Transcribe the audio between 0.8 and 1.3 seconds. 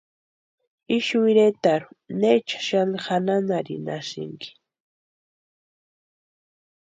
¿Ixu